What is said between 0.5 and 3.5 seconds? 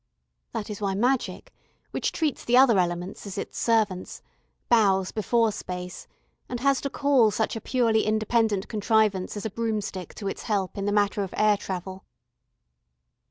This is why magic, which treats the other elements as